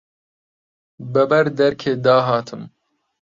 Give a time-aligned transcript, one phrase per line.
[1.13, 2.61] بە بەر دەرکێ دا هاتم